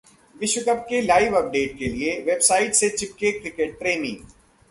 [0.35, 4.17] विश्व कप के ‘live update’ के लिये वेबसाइट से चिपके क्रिकेट प्रेमी